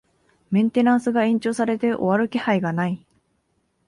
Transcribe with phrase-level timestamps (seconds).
[0.49, 3.05] メンテナンスが延長されて終わる気配がない